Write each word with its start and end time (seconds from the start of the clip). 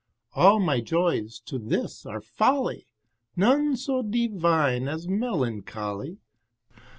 All 0.33 0.59
my 0.59 0.79
joys 0.81 1.39
to 1.41 1.59
this 1.59 2.07
are 2.07 2.21
folly, 2.21 2.87
None 3.35 3.75
so 3.77 4.01
divine 4.01 4.87
as 4.87 5.07
melancholy. 5.07 6.17